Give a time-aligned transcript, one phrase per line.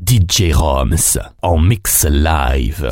[0.00, 2.88] DJ Roms en mix live.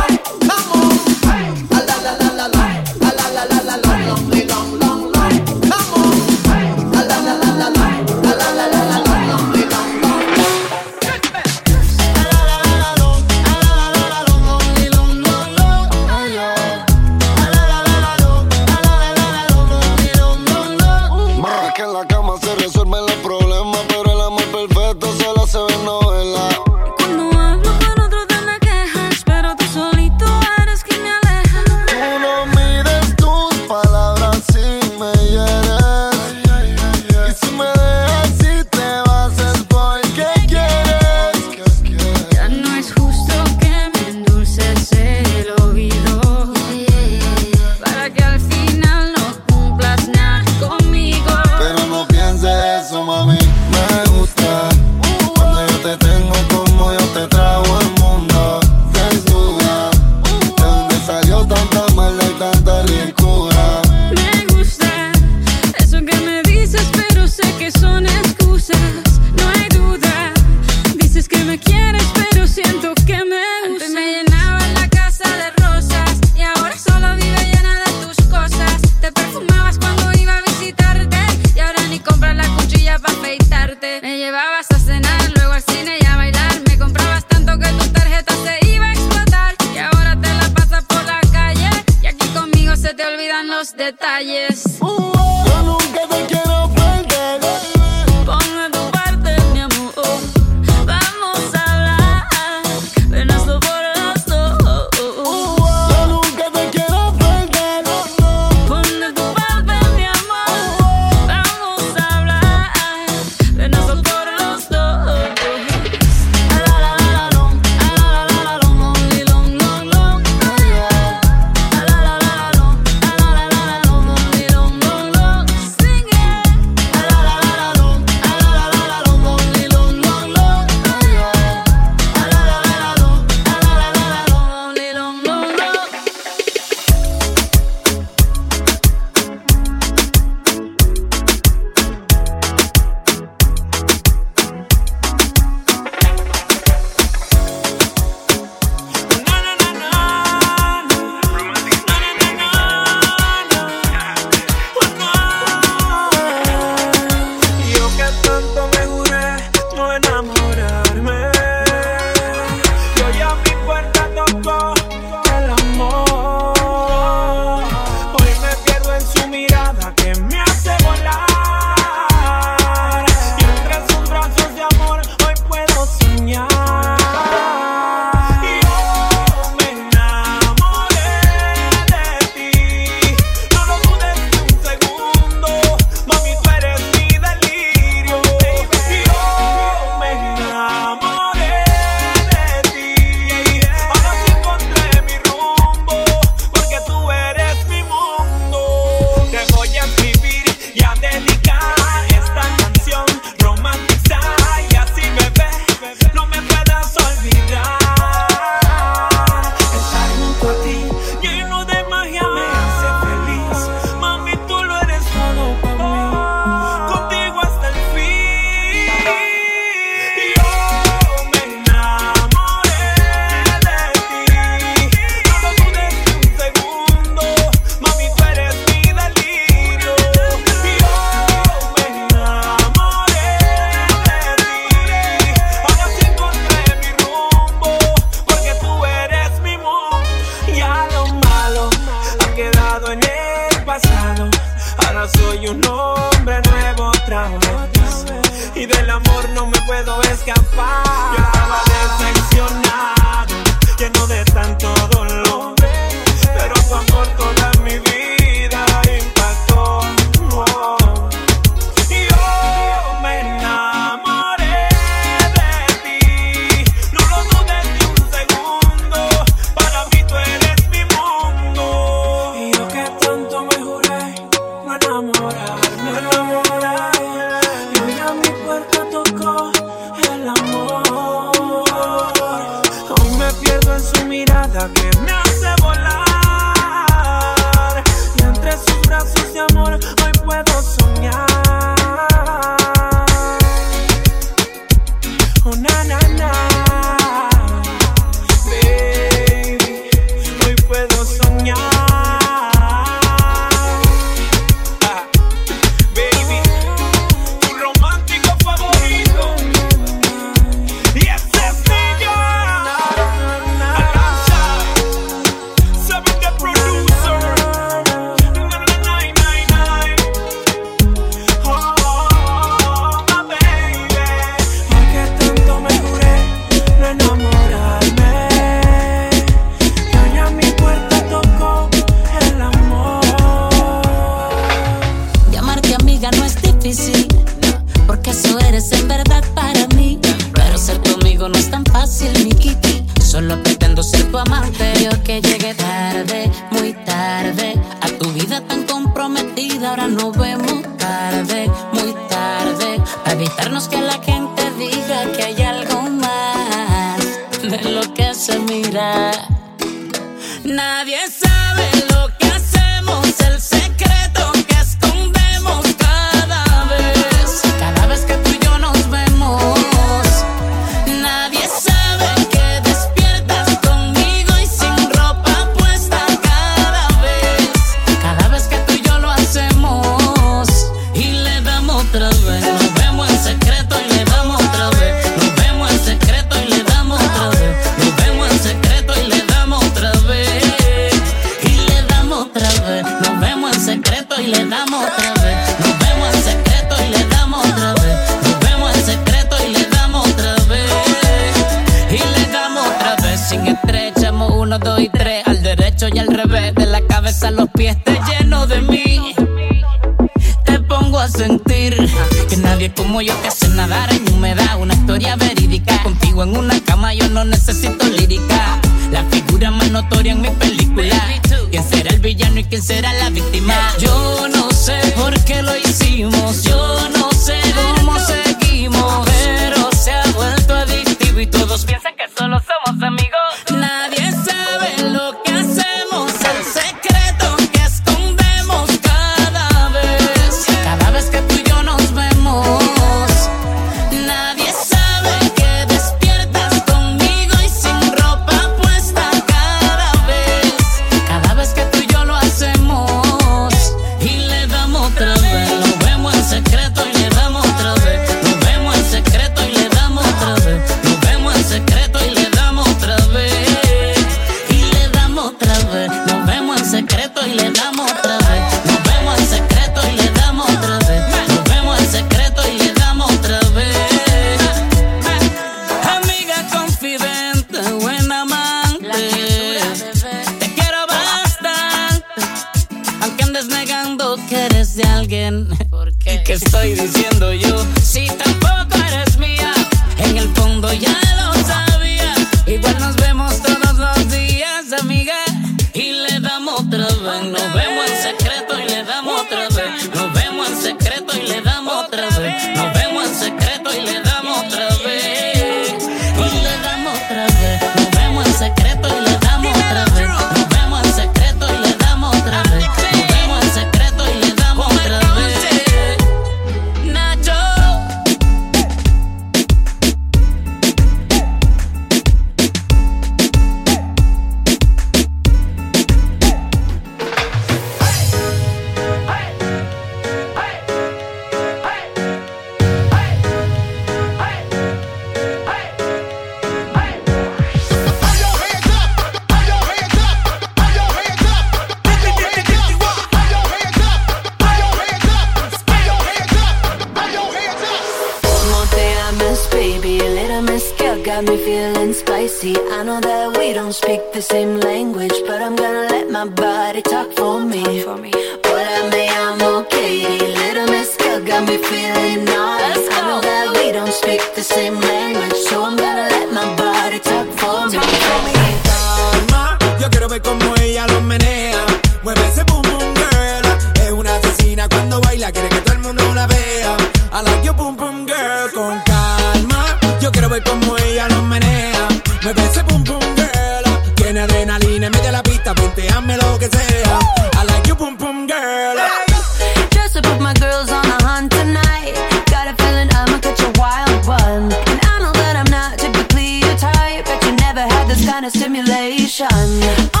[598.89, 600.00] sensation.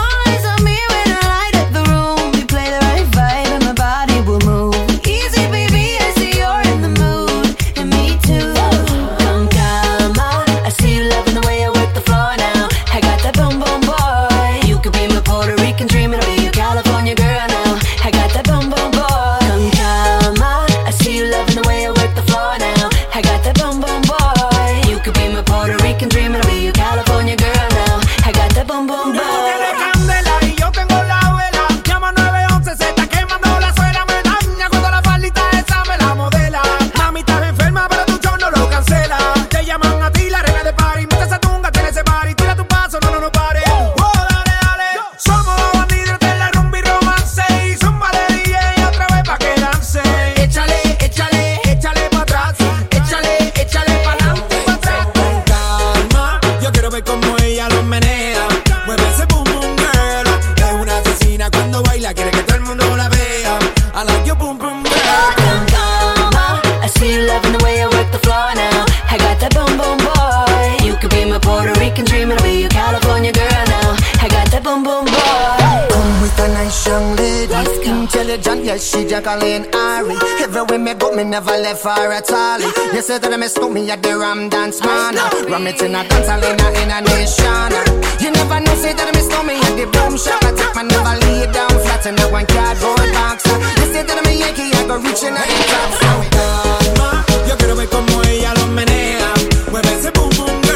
[79.11, 80.15] DJ Ari.
[80.41, 82.61] Everywhere me go, me never left for at all.
[82.95, 85.15] You said that I miss me at the Ram Dance Man.
[85.51, 87.75] Ram it in a dance hall in a, nation.
[88.23, 90.39] You never know, say that I miss me at the Boom Shop.
[90.47, 93.43] I take my never lay down flat in a one cardboard box.
[93.83, 96.23] You say that I'm a Yankee, I go reaching out the top.
[96.31, 99.27] Calma, yo quiero ver como ella lo menea.
[99.71, 100.70] Mueve ese boom boom.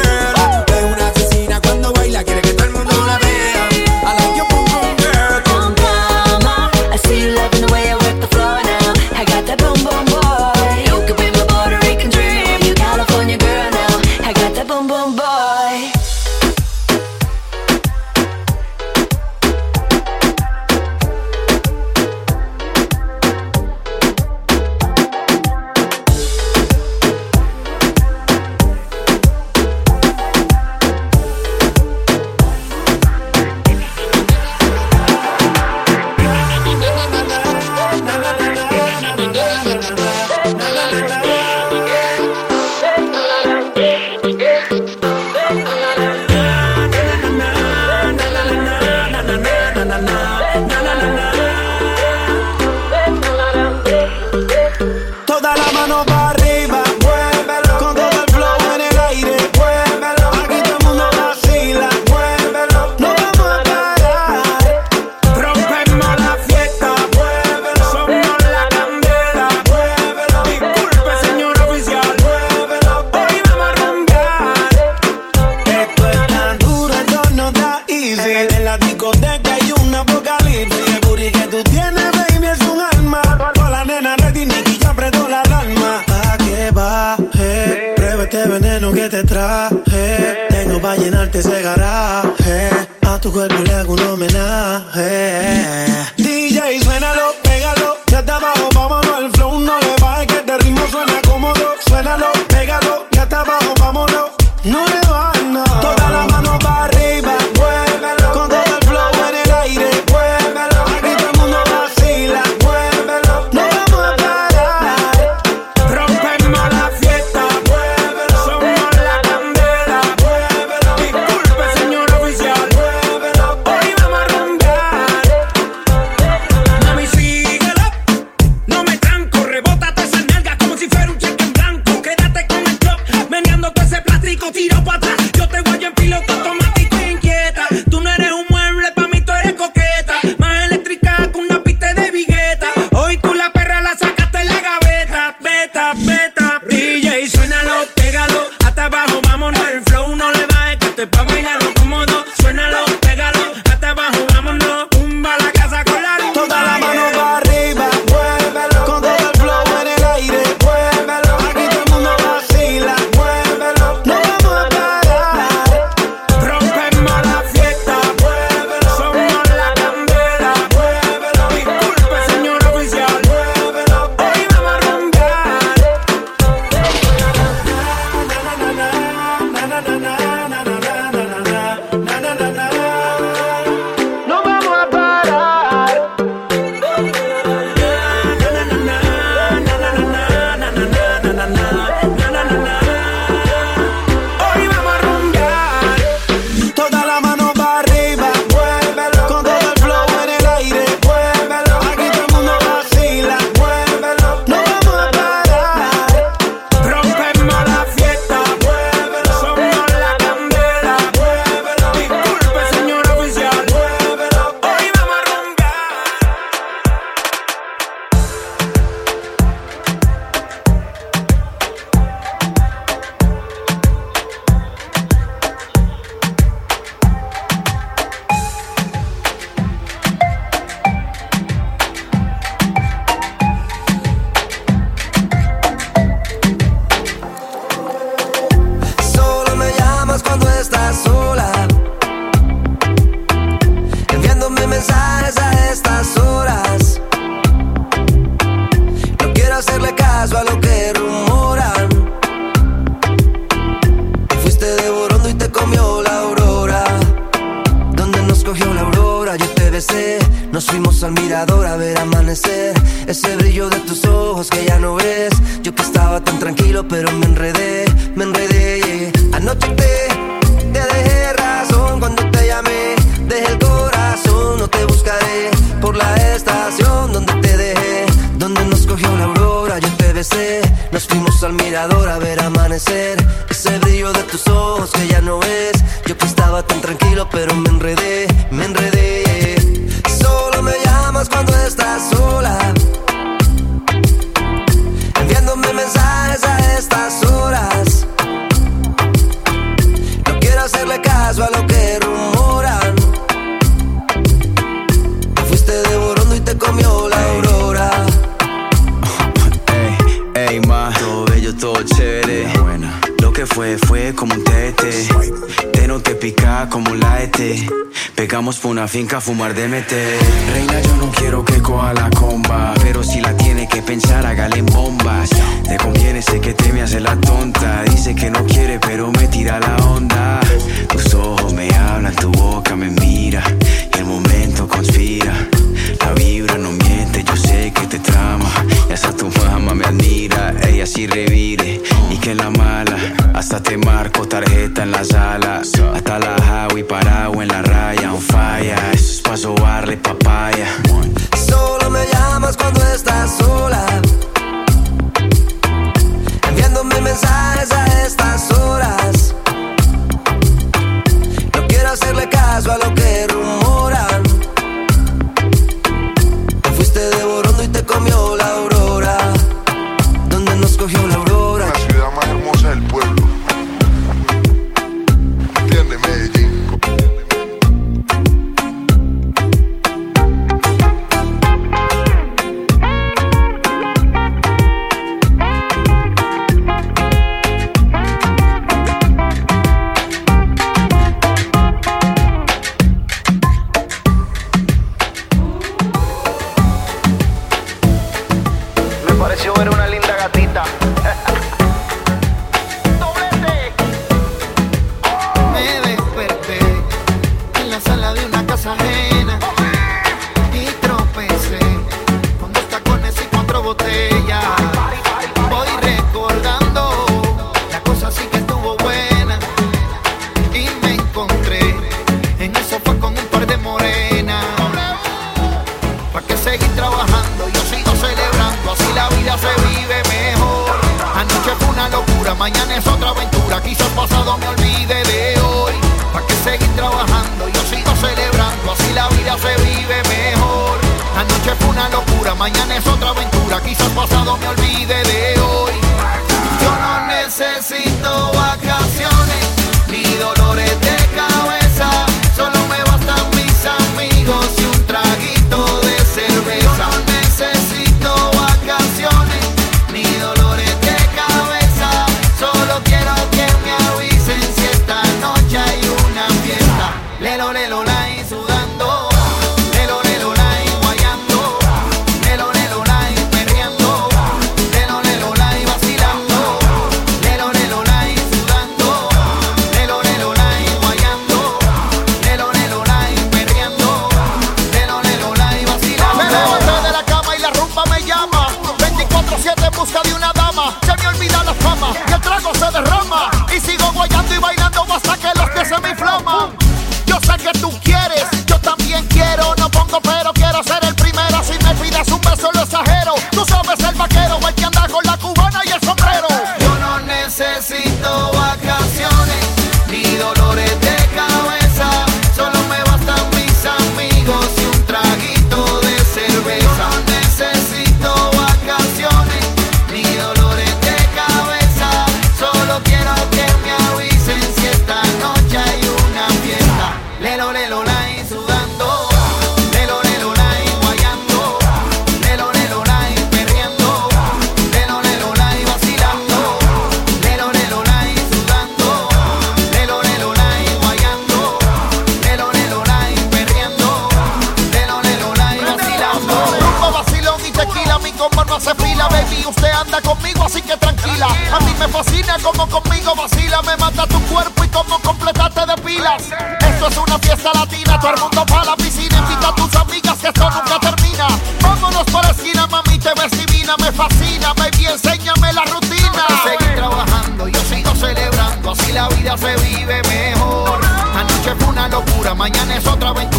[349.86, 350.55] Sobarle papaya.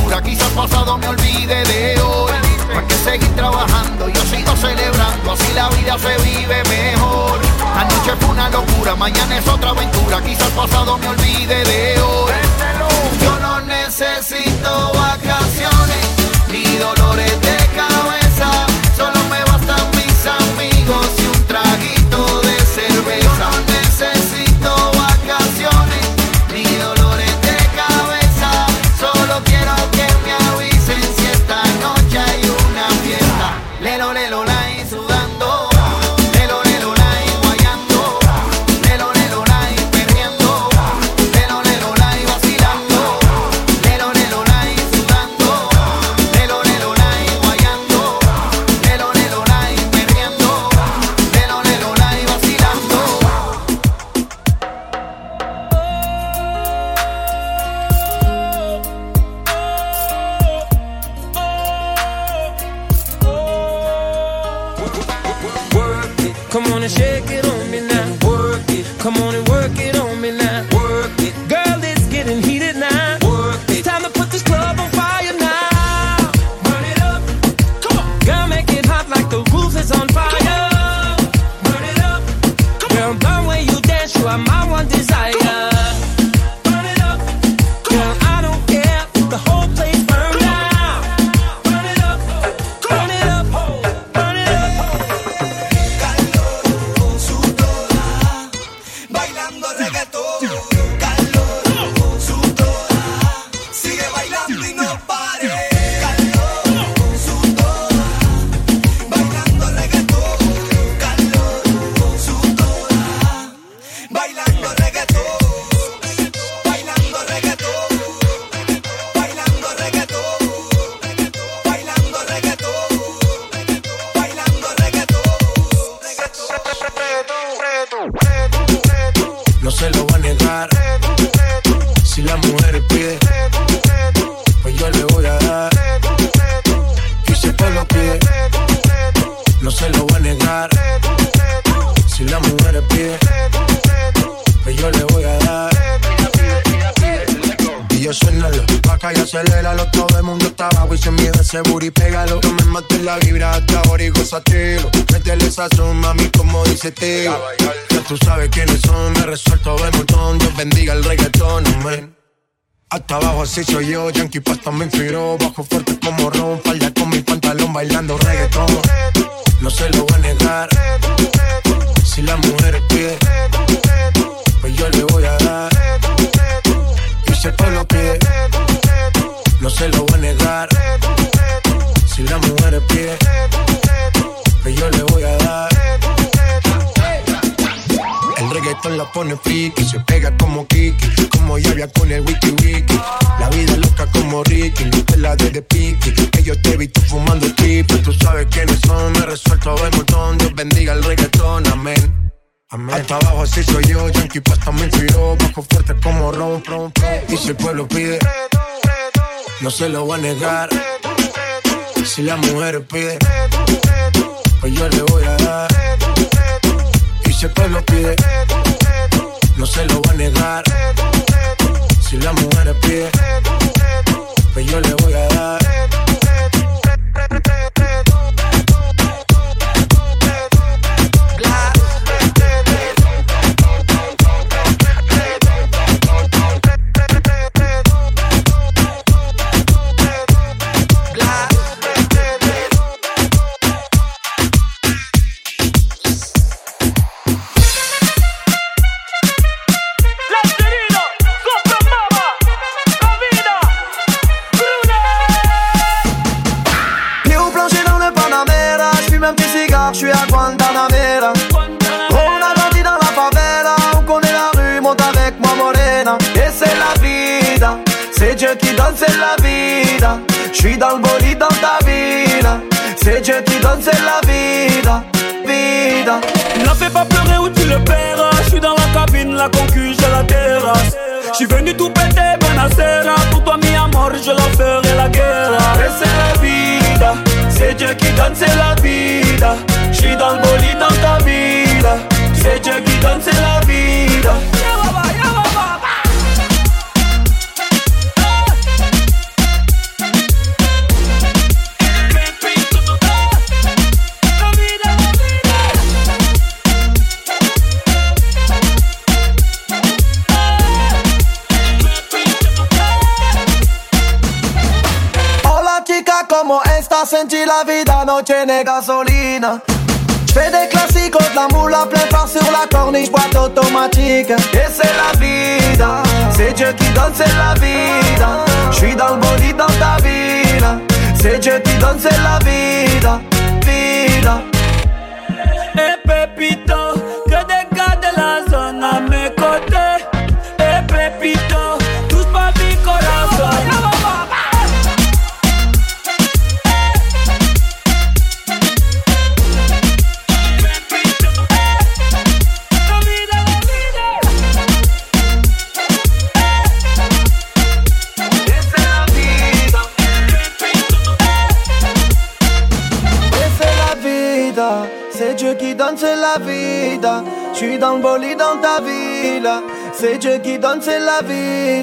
[0.08, 2.32] locura, quizás pasado me olvide de hoy.
[2.76, 7.40] Hay que seguir trabajando, yo sigo celebrando, así la vida se vive mejor.
[7.76, 12.32] Anoche fue una locura, mañana es otra aventura, quizás pasado me olvide de hoy.
[13.22, 15.57] Yo no necesito vacaciones.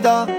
[0.04, 0.33] 감사합니다.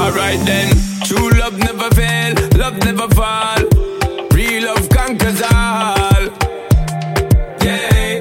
[0.00, 0.68] Alright then,
[1.04, 3.58] true love never fail, love never fall.
[4.32, 6.24] Real love conquers all.
[7.62, 8.18] Yeah.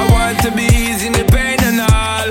[0.00, 2.28] I want to be easing the pain and all.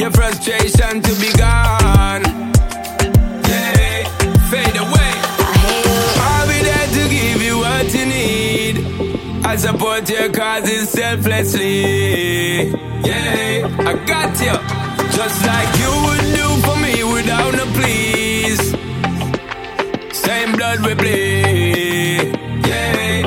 [0.00, 2.24] Your frustration to be gone.
[3.48, 4.08] Yeah.
[4.50, 5.12] Fade away.
[6.26, 9.44] I'll be there to give you what you need.
[9.44, 12.70] I support your causes selflessly.
[13.04, 14.93] Yeah, I got you.
[15.14, 18.62] Just like you would do for me without a please.
[20.12, 22.34] Same blood we bleed.
[22.66, 23.22] Yeah.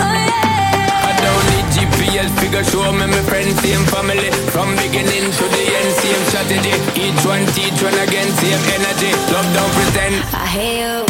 [0.00, 4.30] Oh, I don't need GPS figure show me my friends, same family.
[4.54, 6.74] From beginning to the end, same strategy.
[7.04, 9.12] Each one teach one again, same energy.
[9.32, 10.14] Love don't pretend.
[10.32, 11.07] I hear you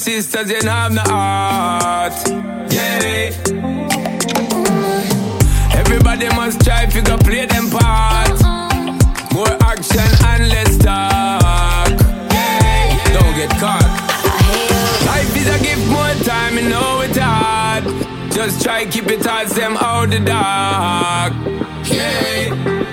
[0.00, 2.14] sisters, you don't have no heart.
[2.72, 3.36] Yeah.
[5.78, 8.40] Everybody must try go play them part.
[9.34, 11.90] More action and less talk.
[12.32, 13.12] Yeah.
[13.12, 13.90] Don't get caught.
[15.04, 17.84] Life is a gift, more time, you know it's hard.
[18.32, 21.34] Just try keep it towards them out the dark.
[21.84, 22.89] Yeah.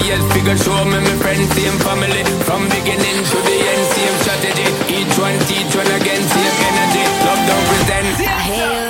[0.00, 2.24] GPS figure show me my friends, same family.
[2.44, 4.68] From beginning to the end, same strategy.
[4.96, 7.04] Each one teach one again, same energy.
[7.24, 8.06] Love don't pretend.
[8.26, 8.89] I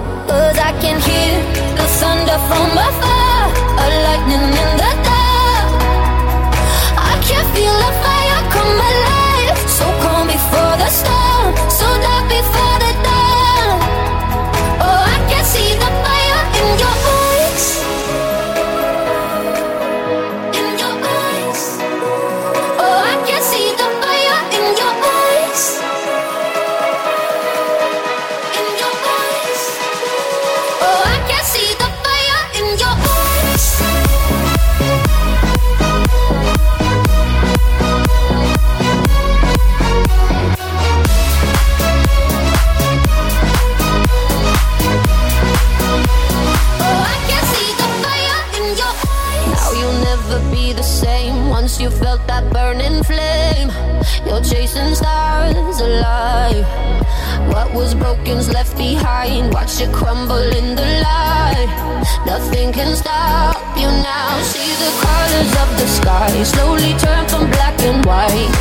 [0.31, 1.33] Cause I can hear
[1.75, 3.51] the thunder from afar.
[3.83, 5.71] A lightning in the dark.
[7.11, 9.59] I can feel a fire come alive.
[9.77, 11.20] So calm before the storm.
[54.71, 56.65] Chasing stars alive.
[57.49, 59.53] What was broken's left behind.
[59.53, 61.69] Watch it crumble in the light.
[62.25, 64.41] Nothing can stop you now.
[64.43, 68.51] See the colors of the sky slowly turn from black and white.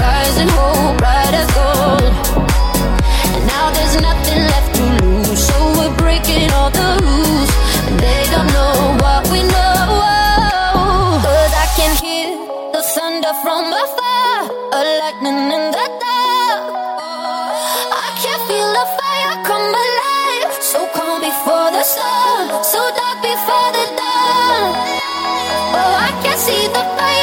[0.00, 2.12] Rising hope, bright as gold.
[3.34, 5.46] And now there's nothing left to lose.
[5.48, 7.50] So we're breaking all the rules.
[7.86, 9.74] And they don't know what we know.
[11.62, 12.30] I can hear
[12.72, 14.05] the thunder from afar.
[14.76, 16.64] A lightning in the dark.
[17.96, 20.52] I can feel the fire come alive.
[20.60, 22.62] So calm before the sun.
[22.62, 24.76] So dark before the dawn.
[25.80, 27.15] Oh, I can see the fire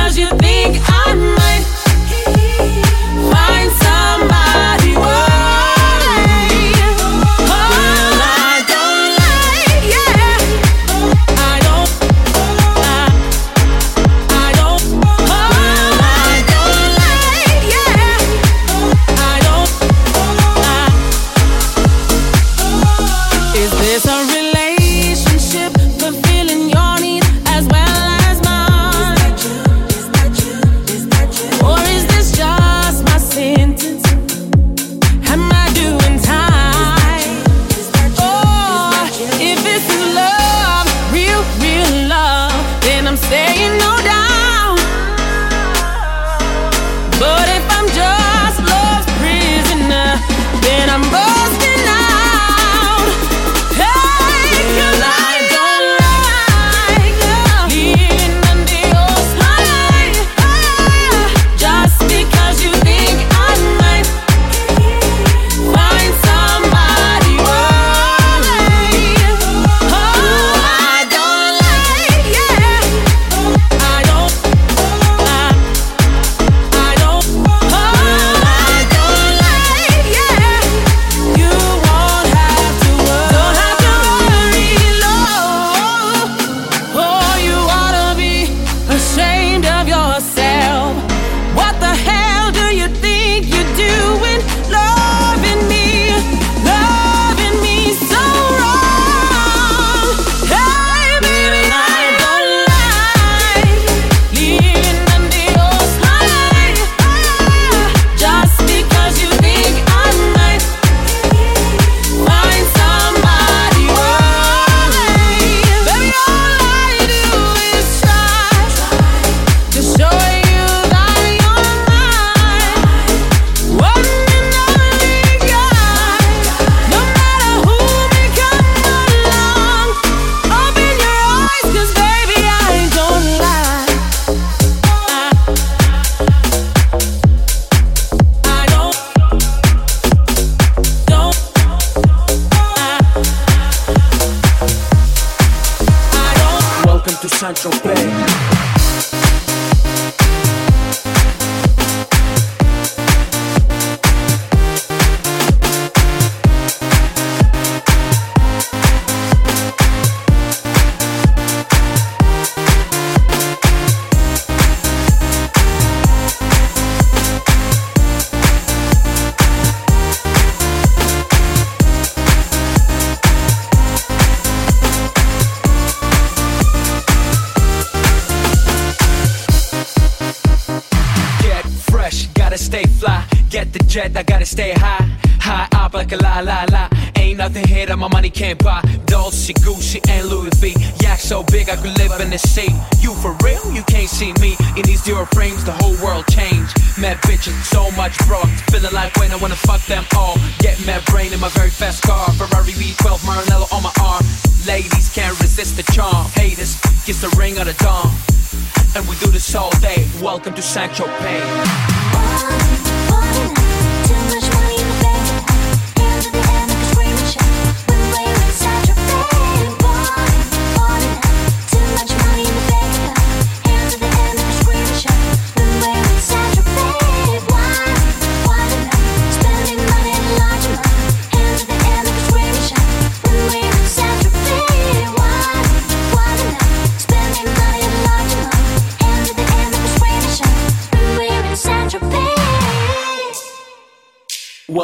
[0.00, 1.79] because you think I might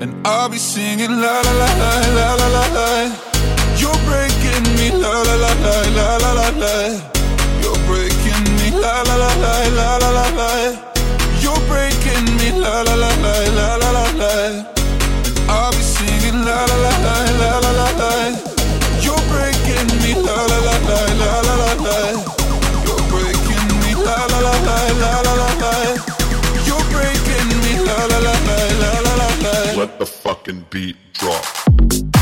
[0.00, 2.88] And I'll be singing la la la la la la la la.
[3.80, 6.74] You're breaking me la la la la la la la la.
[7.62, 10.50] You're breaking me la la la la la la la la.
[11.42, 14.34] You're breaking me la la la la la la la la.
[15.50, 18.12] I'll be singing la la la la la la la la.
[19.02, 20.77] You're breaking me la la la
[29.88, 32.17] let the fucking beat drop.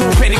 [0.00, 0.33] Up in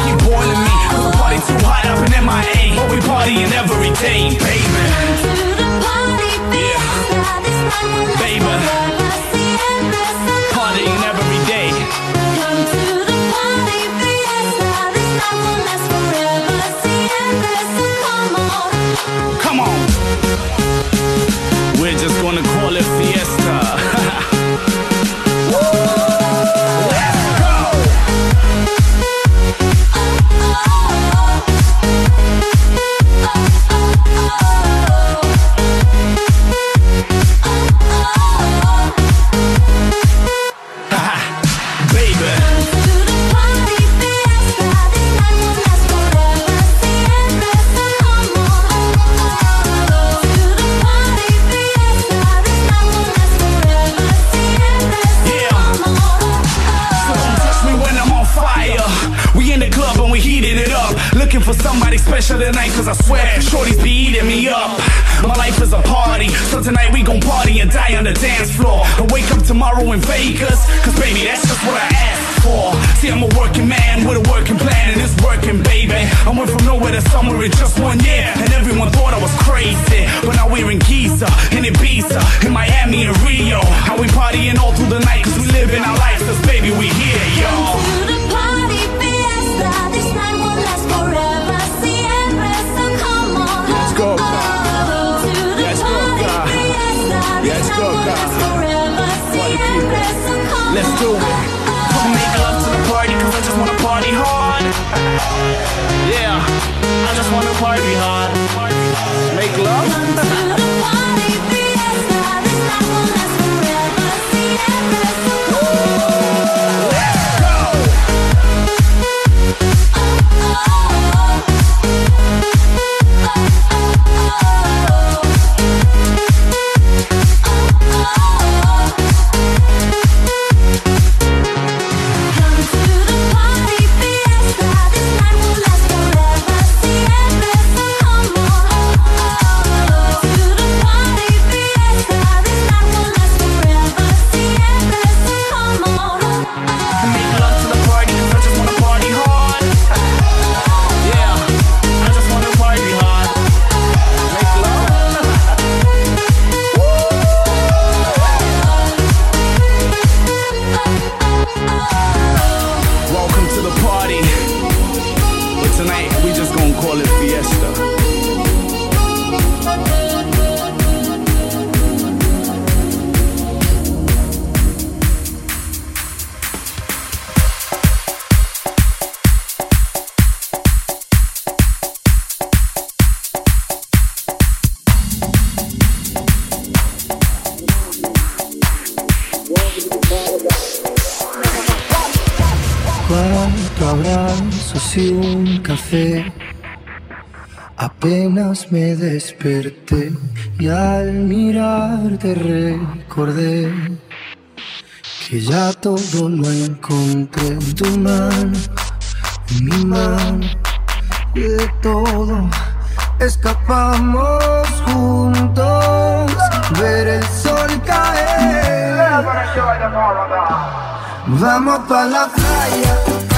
[222.36, 223.33] pa'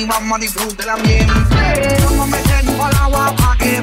[0.00, 1.26] arriba, mariposa de la miel.
[2.04, 3.82] Vamos a meternos al agua para que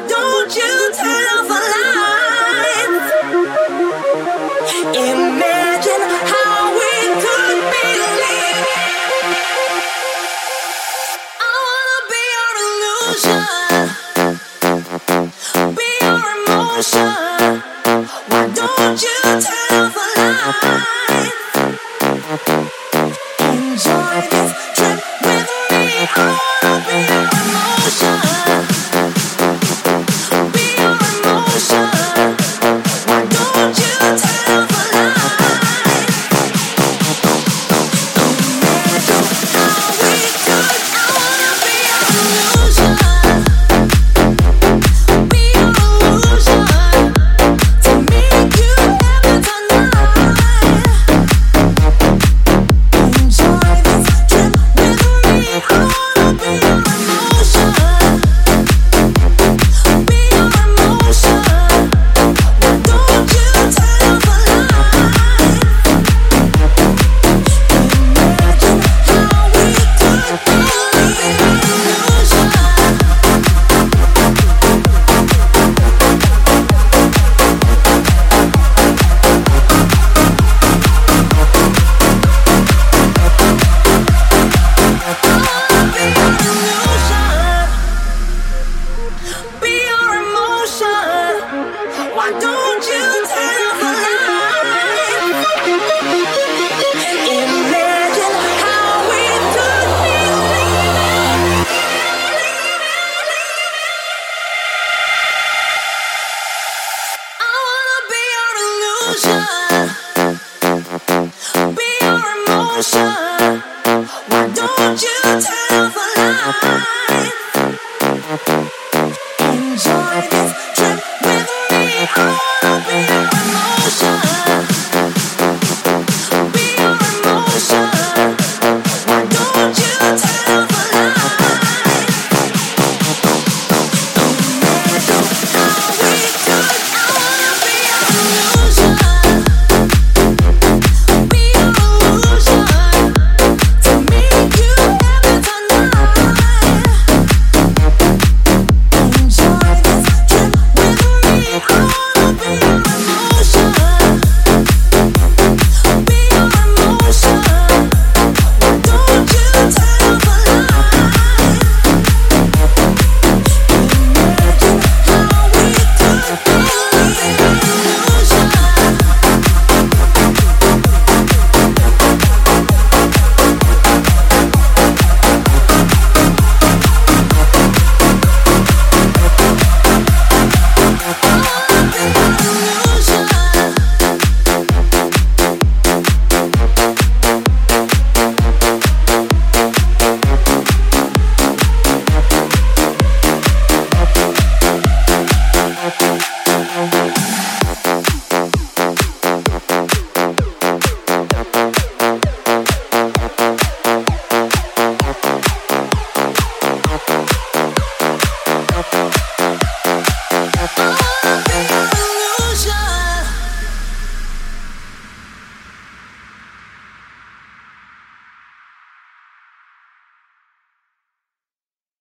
[0.00, 1.93] don't you turn off the lights?